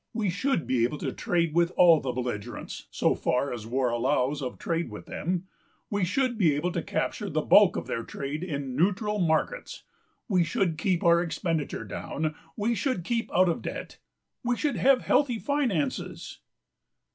We 0.15 0.31
should 0.31 0.65
be 0.65 0.83
able 0.83 0.97
to 0.97 1.11
trade 1.13 1.53
with 1.53 1.69
all 1.77 1.99
the 2.01 2.11
belligerents 2.11 2.87
(so 2.89 3.13
far 3.13 3.53
as 3.53 3.67
war 3.67 3.91
allows 3.91 4.41
of 4.41 4.57
trade 4.57 4.89
with 4.89 5.05
them); 5.05 5.45
we 5.91 6.03
should 6.05 6.39
be 6.39 6.55
able 6.55 6.71
to 6.71 6.81
capture 6.81 7.29
the 7.29 7.43
bulk 7.43 7.75
of 7.75 7.85
their 7.85 8.01
trade 8.03 8.43
in 8.43 8.75
neutral 8.75 9.19
p. 9.19 9.25
xximarkets; 9.25 9.83
we 10.27 10.43
should 10.43 10.79
keep 10.79 11.03
our 11.03 11.21
expenditure 11.21 11.83
down; 11.85 12.33
we 12.57 12.73
should 12.73 13.03
keep 13.03 13.29
out 13.31 13.47
of 13.47 13.61
debt; 13.61 13.99
we 14.43 14.57
should 14.57 14.77
have 14.77 15.03
healthy 15.03 15.37
finances. 15.37 16.39